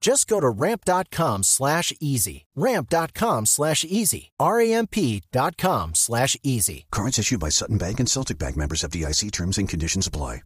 [0.00, 2.46] Just go to ramp.com slash easy.
[2.54, 4.30] Ramp.com slash easy.
[4.38, 6.86] R-A-M-P.com slash easy.
[6.90, 10.42] Cards issued by Sutton Bank and Celtic Bank members of DIC terms and conditions apply.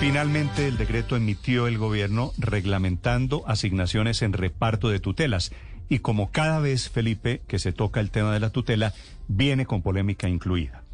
[0.00, 5.52] Finalmente, el decreto emitió el gobierno reglamentando asignaciones en reparto de tutelas.
[5.90, 8.94] Y como cada vez, Felipe, que se toca el tema de la tutela,
[9.28, 10.84] viene con polémica incluida.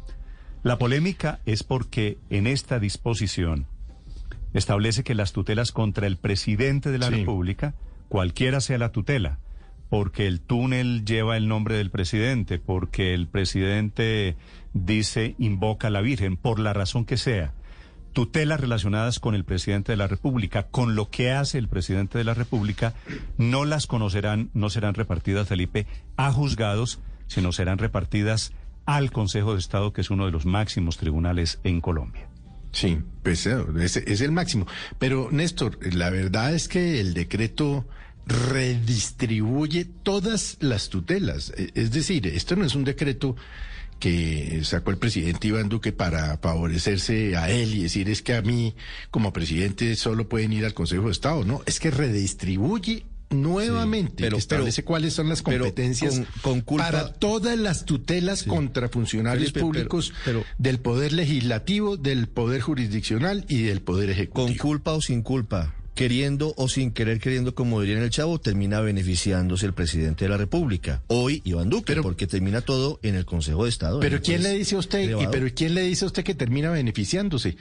[0.63, 3.65] La polémica es porque en esta disposición
[4.57, 7.73] establece que las tutelas contra el presidente de la República,
[8.09, 9.39] cualquiera sea la tutela,
[9.89, 14.35] porque el túnel lleva el nombre del presidente, porque el presidente
[14.73, 17.53] dice invoca a la Virgen, por la razón que sea,
[18.13, 22.23] tutelas relacionadas con el presidente de la República, con lo que hace el presidente de
[22.23, 22.93] la República,
[23.37, 25.85] no las conocerán, no serán repartidas, Felipe,
[26.15, 28.53] a juzgados, sino serán repartidas
[28.85, 32.27] al Consejo de Estado, que es uno de los máximos tribunales en Colombia.
[32.71, 34.67] Sí, pues es, es el máximo.
[34.99, 37.87] Pero Néstor, la verdad es que el decreto
[38.27, 41.53] redistribuye todas las tutelas.
[41.57, 43.35] E, Es decir, esto no es un decreto
[43.99, 48.41] que sacó el presidente Iván Duque para favorecerse a él y decir es que a
[48.43, 48.75] mí
[49.09, 51.43] como presidente solo pueden ir al Consejo de Estado.
[51.43, 56.61] No, es que redistribuye nuevamente, pero- que establece pero- cuáles son las competencias con- con
[56.61, 60.13] culpa- para todas las tutelas contra funcionarios pero- públicos
[60.57, 64.47] del Poder Legislativo, del Poder Jurisdiccional y del Poder Ejecutivo.
[64.47, 68.79] Con culpa o sin culpa, queriendo o sin querer queriendo, como dirían el chavo, termina
[68.81, 71.01] beneficiándose el presidente de la República.
[71.07, 73.99] Hoy, Iván Duque, Pero- porque termina todo en el Consejo de Estado.
[73.99, 76.69] Pero ¿quién le dice a usted, y pero quién le dice a usted que termina
[76.69, 77.57] beneficiándose?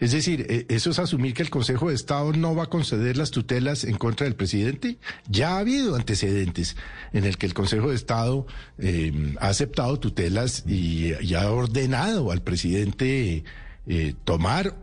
[0.00, 3.18] Es decir, eh, ¿eso es asumir que el Consejo de Estado no va a conceder
[3.18, 4.98] las tutelas en contra del presidente?
[5.28, 6.76] Ya ha habido antecedentes
[7.12, 8.46] en el que el Consejo de Estado
[8.78, 13.44] eh, ha aceptado tutelas y, y ha ordenado al presidente
[13.86, 14.74] eh, tomar,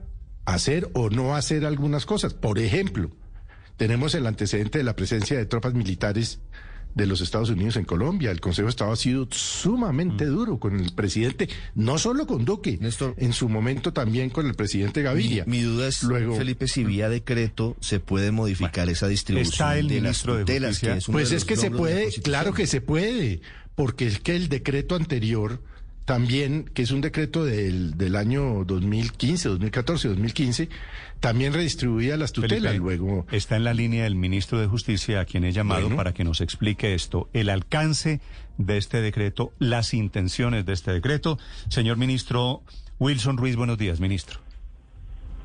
[0.46, 2.36] hacer o no hacer algunas cosas.
[2.36, 3.10] Por ejemplo,
[3.76, 6.40] tenemos el antecedente de la presencia de tropas militares
[6.96, 8.32] de los Estados Unidos en Colombia.
[8.32, 12.78] El Consejo de Estado ha sido sumamente duro con el presidente, no solo con Duque,
[12.82, 13.14] Néstor.
[13.18, 15.44] en su momento también con el presidente Gaviria.
[15.46, 19.88] mi duda es, Luego- Felipe, si vía decreto se puede modificar esa distribución está el
[19.88, 22.54] de las ministro de tutelas, que es uno Pues de es que se puede, claro
[22.54, 23.42] que se puede,
[23.76, 25.62] porque es que el decreto anterior
[26.08, 30.70] también, que es un decreto del, del año 2015, 2014, 2015,
[31.20, 32.72] también redistribuía las tutelas.
[32.72, 35.98] Felipe, Luego, Está en la línea el ministro de Justicia, a quien he llamado Bueno.
[35.98, 38.22] para que nos explique esto, el alcance
[38.58, 41.40] de este decreto, las intenciones de este decreto.
[41.68, 42.62] Señor ministro
[43.00, 44.40] Wilson Ruiz, buenos días, ministro.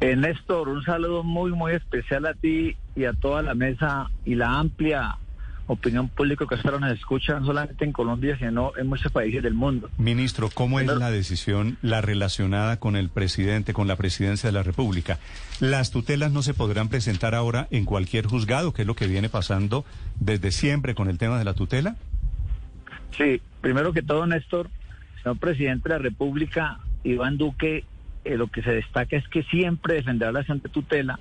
[0.00, 4.36] Eh, Néstor, un saludo muy, muy especial a ti y a toda la mesa y
[4.36, 5.18] la amplia
[5.66, 9.42] opinión pública que hasta ahora nos escucha, no solamente en Colombia, sino en muchos países
[9.42, 9.90] del mundo.
[9.98, 14.62] Ministro, ¿cómo es la decisión, la relacionada con el presidente, con la presidencia de la
[14.62, 15.18] República?
[15.60, 19.28] Las tutelas no se podrán presentar ahora en cualquier juzgado, que es lo que viene
[19.28, 19.84] pasando
[20.18, 21.96] desde siempre con el tema de la tutela.
[23.16, 24.70] Sí, primero que todo, Néstor,
[25.22, 27.84] señor presidente de la República, Iván Duque,
[28.24, 31.18] eh, lo que se destaca es que siempre defenderá la de tutela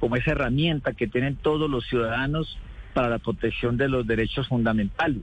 [0.00, 2.58] como esa herramienta que tienen todos los ciudadanos
[2.94, 5.22] para la protección de los derechos fundamentales.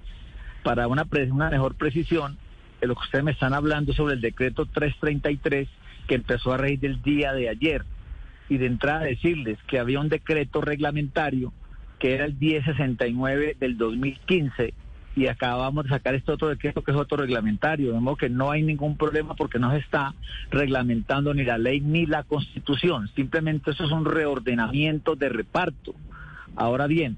[0.64, 2.38] Para una, pre- una mejor precisión,
[2.82, 5.68] de lo que ustedes me están hablando sobre el decreto 333
[6.08, 7.84] que empezó a regir del día de ayer.
[8.50, 11.52] Y de entrada decirles que había un decreto reglamentario
[12.00, 14.74] que era el 1069 del 2015
[15.16, 18.52] y acabamos de sacar este otro decreto que es otro reglamentario, de modo que no
[18.52, 20.14] hay ningún problema porque no se está
[20.52, 25.96] reglamentando ni la ley ni la constitución, simplemente eso es un reordenamiento de reparto.
[26.56, 27.18] Ahora bien,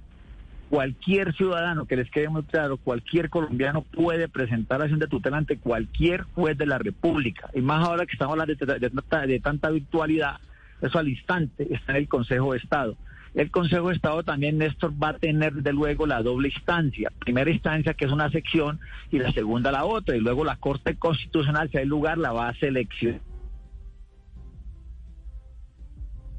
[0.69, 5.57] cualquier ciudadano, que les quede muy claro, cualquier colombiano puede presentar acción de tutela ante
[5.57, 7.49] cualquier juez de la República.
[7.53, 8.79] Y más ahora que estamos hablando de,
[9.27, 10.37] de tanta- virtualidad,
[10.81, 12.95] eso al instante está en el Consejo de Estado.
[13.35, 17.11] El Consejo de Estado también, Néstor, va a tener de luego la doble instancia.
[17.19, 18.79] Primera instancia, que es una sección,
[19.11, 20.15] y la segunda la otra.
[20.15, 23.21] Y luego la Corte Constitucional, si hay lugar, la va a seleccionar.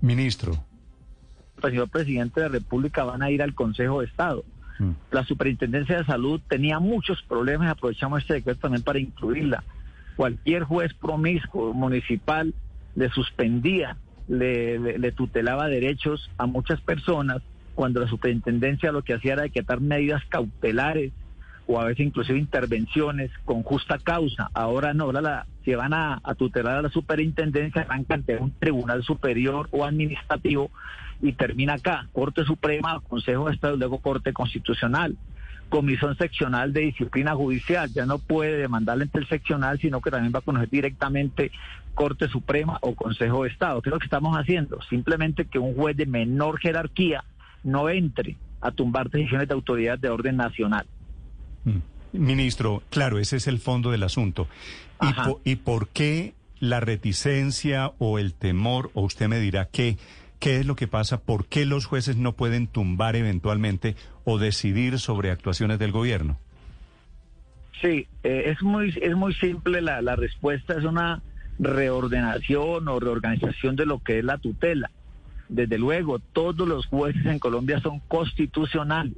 [0.00, 0.64] Ministro.
[1.68, 4.44] El señor presidente de la República van a ir al Consejo de Estado.
[4.78, 4.90] Mm.
[5.10, 9.62] La Superintendencia de Salud tenía muchos problemas y aprovechamos este decreto también para incluirla.
[10.16, 12.54] Cualquier juez promiscuo municipal
[12.94, 13.96] le suspendía,
[14.28, 17.42] le, le- le tutelaba derechos a muchas personas
[17.74, 21.12] cuando la superintendencia lo que hacía era quitar medidas cautelares
[21.70, 24.50] o a veces inclusive intervenciones con justa causa.
[24.54, 29.04] Ahora no, ahora la, si van a, tutelar a la superintendencia, van ante un tribunal
[29.04, 30.70] superior o administrativo
[31.22, 35.16] y termina acá, Corte Suprema, Consejo de Estado, luego Corte Constitucional.
[35.68, 40.40] Comisión seccional de disciplina judicial, ya no puede demandarle ante el sino que también va
[40.40, 41.52] a conocer directamente
[41.94, 43.80] Corte Suprema o Consejo de Estado.
[43.80, 44.82] ¿Qué es lo que estamos haciendo?
[44.90, 47.22] Simplemente que un juez de menor jerarquía
[47.62, 50.86] no entre a tumbar decisiones de autoridad de orden nacional.
[51.64, 51.78] Mm.
[52.12, 54.48] Ministro, claro, ese es el fondo del asunto.
[55.00, 55.24] ¿Y, Ajá.
[55.24, 59.96] po- ¿Y por qué la reticencia o el temor, o usted me dirá qué,
[60.40, 64.98] qué es lo que pasa, por qué los jueces no pueden tumbar eventualmente o decidir
[64.98, 66.38] sobre actuaciones del gobierno?
[67.80, 71.22] Sí, eh, es muy es muy simple la, la respuesta es una
[71.58, 74.90] reordenación o reorganización de lo que es la tutela.
[75.48, 79.14] Desde luego, todos los jueces en Colombia son constitucionales,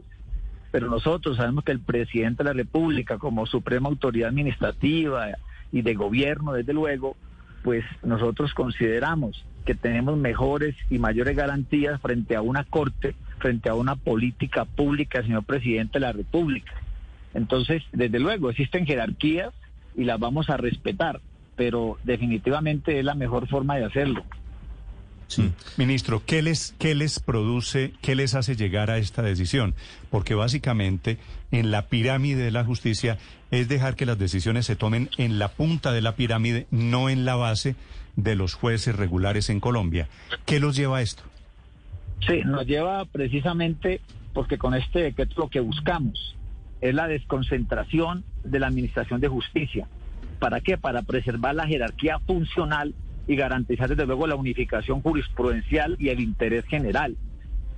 [0.72, 5.28] pero nosotros sabemos que el presidente de la República, como suprema autoridad administrativa
[5.70, 7.14] y de gobierno, desde luego,
[7.62, 13.74] pues nosotros consideramos que tenemos mejores y mayores garantías frente a una corte, frente a
[13.74, 16.72] una política pública, señor presidente de la República.
[17.34, 19.52] Entonces, desde luego, existen jerarquías
[19.94, 21.20] y las vamos a respetar,
[21.54, 24.24] pero definitivamente es la mejor forma de hacerlo.
[25.38, 25.48] Mm.
[25.76, 29.74] Ministro, ¿qué les, ¿qué les produce, qué les hace llegar a esta decisión?
[30.10, 31.18] Porque básicamente
[31.50, 33.18] en la pirámide de la justicia
[33.50, 37.24] es dejar que las decisiones se tomen en la punta de la pirámide, no en
[37.24, 37.76] la base
[38.16, 40.08] de los jueces regulares en Colombia.
[40.46, 41.22] ¿Qué los lleva a esto?
[42.26, 44.00] Sí, nos lleva precisamente
[44.32, 46.36] porque con este decreto lo que buscamos
[46.80, 49.86] es la desconcentración de la Administración de Justicia.
[50.38, 50.76] ¿Para qué?
[50.76, 52.94] Para preservar la jerarquía funcional
[53.26, 57.16] y garantizar desde luego la unificación jurisprudencial y el interés general.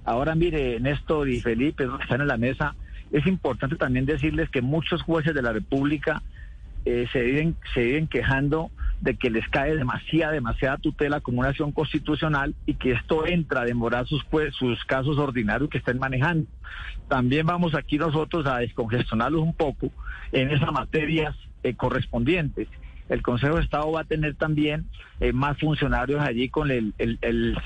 [0.05, 2.75] Ahora mire, Néstor y Felipe, están en la mesa,
[3.11, 6.23] es importante también decirles que muchos jueces de la República
[6.85, 8.70] eh, se, viven, se viven quejando
[9.00, 13.62] de que les cae demasiada, demasiada tutela como una acción constitucional y que esto entra
[13.62, 16.47] a demorar sus, sus casos ordinarios que estén manejando.
[17.08, 19.90] También vamos aquí nosotros a descongestionarlos un poco
[20.32, 22.69] en esas materias eh, correspondientes.
[23.08, 24.86] El Consejo de Estado va a tener también
[25.20, 27.56] eh, más funcionarios allí con el, el, el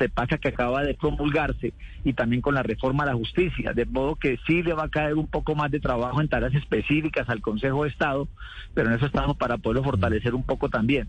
[0.40, 1.73] que acaba de promulgarse
[2.05, 4.88] y también con la reforma a la justicia, de modo que sí le va a
[4.88, 8.29] caer un poco más de trabajo en tareas específicas al Consejo de Estado,
[8.75, 11.08] pero en eso estamos para poderlo fortalecer un poco también.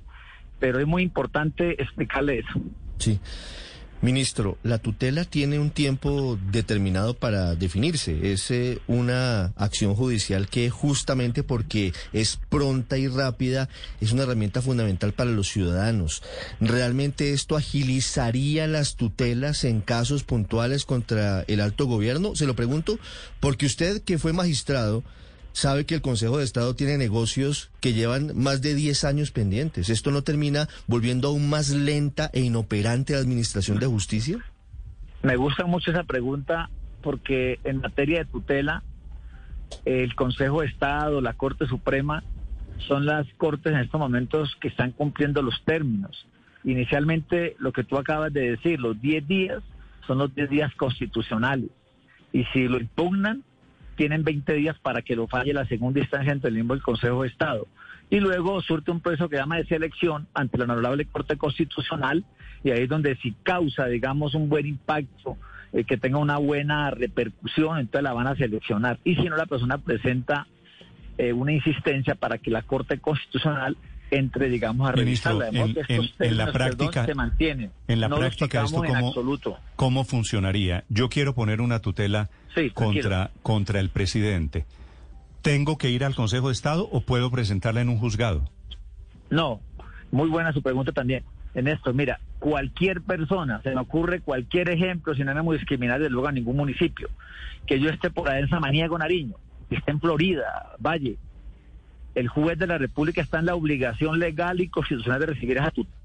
[0.60, 2.62] Pero es muy importante explicarle eso.
[2.98, 3.20] Sí.
[4.02, 8.32] Ministro, la tutela tiene un tiempo determinado para definirse.
[8.32, 13.68] Es eh, una acción judicial que justamente porque es pronta y rápida
[14.00, 16.24] es una herramienta fundamental para los ciudadanos.
[16.62, 22.38] ¿Realmente esto agilizaría las tutelas en casos puntuales contra el alto gobierno?
[22.38, 22.98] Se lo pregunto
[23.42, 25.04] porque usted que fue magistrado
[25.54, 29.90] sabe que el Consejo de Estado tiene negocios que llevan más de 10 años pendientes.
[29.90, 34.38] ¿Esto no termina volviendo aún más lenta e inoperante la Administración de Justicia?
[35.22, 36.70] Me gusta mucho esa pregunta
[37.02, 38.84] porque en materia de tutela,
[39.86, 42.24] el Consejo de Estado, la Corte Suprema,
[42.88, 46.26] son las cortes en estos momentos que están cumpliendo los términos.
[46.64, 49.64] Inicialmente, lo que tú acabas de decir, los 10 días
[50.08, 51.70] son los 10 días constitucionales.
[52.32, 53.44] Y si lo impugnan,
[54.00, 57.24] tienen 20 días para que lo falle la segunda instancia ante el mismo el Consejo
[57.24, 57.68] de Estado.
[58.10, 62.24] Y luego surte un proceso que llama de selección ante la honorable Corte Constitucional
[62.64, 65.36] y ahí es donde si causa, digamos, un buen impacto,
[65.74, 69.00] eh, que tenga una buena repercusión, entonces la van a seleccionar.
[69.04, 70.48] Y si no, la persona presenta
[71.18, 73.76] eh, una insistencia para que la Corte Constitucional
[74.12, 75.84] entre, digamos, a Ministro, revisarla.
[75.88, 77.72] En- en- en la práctica- se mantienen.
[77.88, 79.58] en la no práctica, ¿esto cómo- absoluto.
[79.76, 80.84] ¿Cómo funcionaría?
[80.90, 82.74] Yo quiero poner una tutela Sí, tranquilo.
[82.76, 84.66] contra, contra el presidente.
[85.42, 88.50] ¿Tengo que ir al Consejo de Estado o puedo presentarla en un juzgado?
[89.30, 89.60] No,
[90.12, 91.24] muy buena su pregunta también.
[91.56, 96.10] En esto, mira, cualquier persona, se me ocurre cualquier ejemplo, sin ánimo de discriminar de
[96.10, 97.10] luego a ningún municipio,
[97.66, 99.36] que yo esté por ahí en Samaniego, Nariño,
[99.70, 101.18] que esté en Florida, Valle,
[102.20, 105.72] el juez de la República está en la obligación legal y constitucional de recibir esa
[105.72, 106.00] tutela.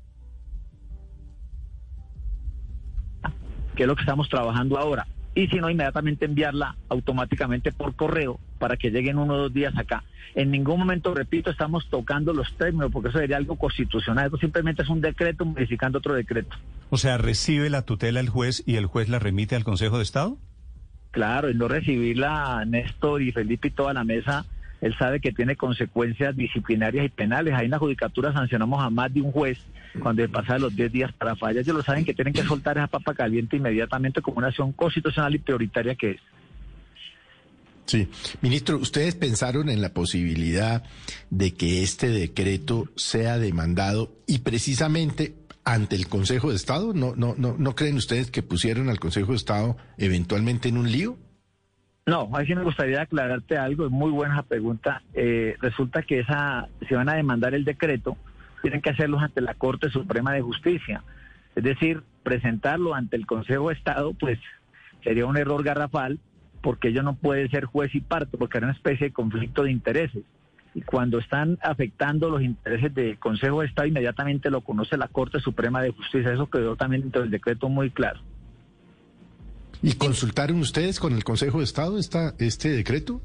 [3.74, 5.06] que es lo que estamos trabajando ahora.
[5.34, 9.76] Y si no, inmediatamente enviarla automáticamente por correo para que lleguen uno o dos días
[9.76, 10.04] acá.
[10.36, 14.28] En ningún momento, repito, estamos tocando los términos porque eso sería algo constitucional.
[14.28, 16.56] Eso simplemente es un decreto modificando otro decreto.
[16.90, 20.04] O sea, ¿recibe la tutela el juez y el juez la remite al Consejo de
[20.04, 20.38] Estado?
[21.10, 24.44] Claro, y no recibirla Néstor y Felipe y toda la mesa,
[24.84, 27.54] él sabe que tiene consecuencias disciplinarias y penales.
[27.54, 29.58] Ahí en la judicatura sancionamos a más de un juez
[29.98, 31.64] cuando pasa los 10 días para fallas.
[31.64, 35.34] Ellos lo saben que tienen que soltar esa papa caliente inmediatamente como una acción constitucional
[35.34, 36.20] y prioritaria que es.
[37.86, 38.08] Sí,
[38.42, 40.82] ministro, ¿ustedes pensaron en la posibilidad
[41.30, 46.92] de que este decreto sea demandado y precisamente ante el Consejo de Estado?
[46.92, 50.92] ¿No, no, no, ¿No creen ustedes que pusieron al Consejo de Estado eventualmente en un
[50.92, 51.16] lío?
[52.06, 55.02] No, ahí sí me gustaría aclararte algo, es muy buena pregunta.
[55.14, 58.18] Eh, resulta que esa, si van a demandar el decreto,
[58.60, 61.02] tienen que hacerlo ante la Corte Suprema de Justicia.
[61.56, 64.38] Es decir, presentarlo ante el Consejo de Estado, pues
[65.02, 66.18] sería un error garrafal,
[66.60, 69.72] porque ellos no pueden ser juez y parte, porque era una especie de conflicto de
[69.72, 70.24] intereses.
[70.74, 75.40] Y cuando están afectando los intereses del Consejo de Estado, inmediatamente lo conoce la Corte
[75.40, 76.32] Suprema de Justicia.
[76.34, 78.20] Eso quedó también dentro del decreto muy claro.
[79.84, 83.20] ¿Y consultaron ustedes con el Consejo de Estado esta, este decreto?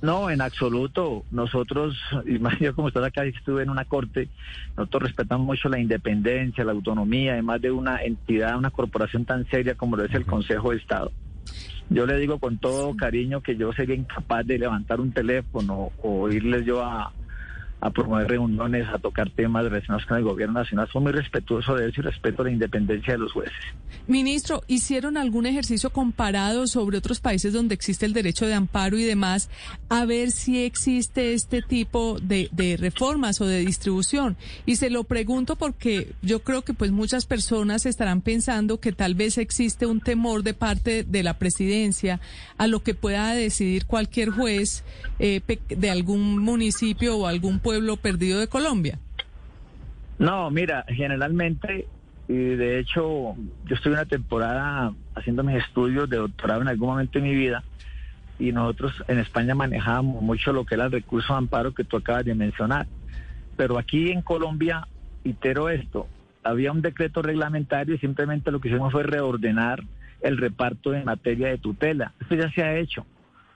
[0.00, 1.24] No, en absoluto.
[1.32, 4.28] Nosotros, y más yo como estás acá, estuve en una corte,
[4.76, 9.74] nosotros respetamos mucho la independencia, la autonomía, además de una entidad, una corporación tan seria
[9.74, 11.10] como lo es el Consejo de Estado.
[11.90, 16.28] Yo le digo con todo cariño que yo sería incapaz de levantar un teléfono o
[16.28, 17.12] irles yo a,
[17.80, 20.88] a promover reuniones, a tocar temas relacionados con el gobierno nacional.
[20.92, 23.54] Soy muy respetuoso de eso y respeto la independencia de los jueces.
[24.08, 29.04] Ministro, ¿hicieron algún ejercicio comparado sobre otros países donde existe el derecho de amparo y
[29.04, 29.48] demás
[29.88, 34.36] a ver si existe este tipo de, de reformas o de distribución?
[34.66, 39.14] Y se lo pregunto porque yo creo que pues muchas personas estarán pensando que tal
[39.14, 42.20] vez existe un temor de parte de la presidencia
[42.56, 44.84] a lo que pueda decidir cualquier juez
[45.20, 48.98] eh, de algún municipio o algún pueblo perdido de Colombia?
[50.18, 51.86] No, mira, generalmente,
[52.26, 53.34] y de hecho,
[53.64, 57.62] yo estuve una temporada haciendo mis estudios de doctorado en algún momento de mi vida
[58.38, 61.96] y nosotros en España manejábamos mucho lo que era el recurso de amparo que tú
[61.96, 62.86] acabas de mencionar.
[63.56, 64.86] Pero aquí en Colombia,
[65.24, 66.06] itero esto,
[66.44, 69.82] había un decreto reglamentario y simplemente lo que hicimos fue reordenar
[70.20, 72.12] el reparto en materia de tutela.
[72.20, 73.04] Esto ya se ha hecho,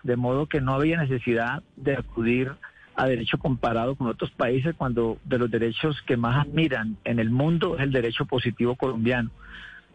[0.02, 2.52] de modo que no había necesidad de acudir
[2.94, 7.30] a derecho comparado con otros países cuando de los derechos que más admiran en el
[7.30, 9.30] mundo es el derecho positivo colombiano.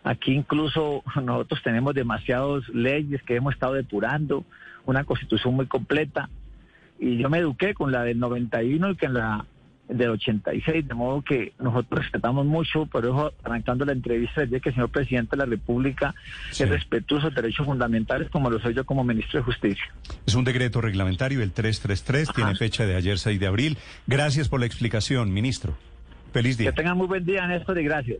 [0.03, 4.45] Aquí incluso nosotros tenemos demasiadas leyes que hemos estado depurando,
[4.85, 6.29] una constitución muy completa.
[6.99, 9.45] Y yo me eduqué con la del 91 y en la
[9.87, 14.69] del 86, de modo que nosotros respetamos mucho, por eso arrancando la entrevista, desde que
[14.69, 16.13] el señor presidente de la República
[16.51, 19.85] es respetuoso de derechos fundamentales, como lo soy yo como ministro de Justicia.
[20.25, 23.77] Es un decreto reglamentario, el 333, tiene fecha de ayer 6 de abril.
[24.07, 25.75] Gracias por la explicación, ministro.
[26.33, 26.71] Feliz día.
[26.71, 28.19] Que tengan muy buen día, Néstor, y gracias.